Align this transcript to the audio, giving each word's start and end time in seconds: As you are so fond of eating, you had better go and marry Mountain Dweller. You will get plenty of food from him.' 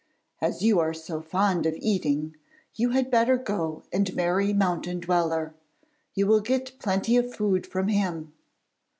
As 0.41 0.63
you 0.63 0.79
are 0.79 0.95
so 0.95 1.21
fond 1.21 1.67
of 1.67 1.75
eating, 1.77 2.35
you 2.73 2.89
had 2.89 3.11
better 3.11 3.37
go 3.37 3.83
and 3.93 4.15
marry 4.15 4.51
Mountain 4.51 5.01
Dweller. 5.01 5.53
You 6.15 6.25
will 6.25 6.41
get 6.41 6.79
plenty 6.79 7.17
of 7.17 7.35
food 7.35 7.67
from 7.67 7.87
him.' 7.87 8.33